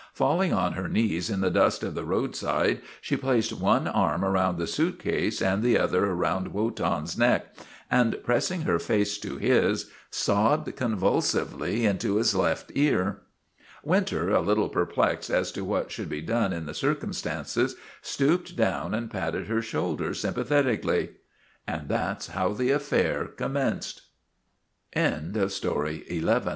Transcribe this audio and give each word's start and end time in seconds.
Falling 0.15 0.51
on 0.51 0.73
her 0.73 0.87
knees 0.89 1.29
in 1.29 1.41
the 1.41 1.51
dust 1.51 1.83
of 1.83 1.93
the 1.93 2.03
roadside, 2.03 2.81
she 3.01 3.15
placed 3.15 3.53
one 3.59 3.87
arm 3.87 4.23
about 4.23 4.57
the 4.57 4.65
suitcase 4.65 5.43
and 5.43 5.61
the 5.61 5.77
other 5.77 6.11
about 6.11 6.51
Wotan's 6.51 7.19
neck, 7.19 7.55
and 7.91 8.15
pressing 8.23 8.61
her 8.63 8.79
face 8.79 9.19
to 9.19 9.37
his, 9.37 9.91
sobbed 10.09 10.75
convulsively 10.75 11.85
into 11.85 12.15
his 12.15 12.33
left 12.33 12.71
ear. 12.73 13.19
Winter, 13.83 14.31
a 14.31 14.41
little 14.41 14.69
perplexed 14.69 15.29
as 15.29 15.51
to 15.51 15.63
what 15.63 15.91
should 15.91 16.09
be 16.09 16.19
done 16.21 16.51
in 16.51 16.65
the 16.65 16.73
circumstances, 16.73 17.75
stooped 18.01 18.55
down 18.55 18.95
and 18.95 19.11
patted 19.11 19.45
her 19.45 19.61
shoulder 19.61 20.15
sympathetically. 20.15 21.09
And 21.67 21.89
that 21.89 22.23
's 22.23 22.27
how 22.29 22.53
the 22.53 22.71
affair 22.71 23.27
commenced. 23.27 24.01
THE 24.95 24.99
HOUND 24.99 25.37
OF 25.37 25.55
MY 25.63 26.11
LAD 26.21 26.43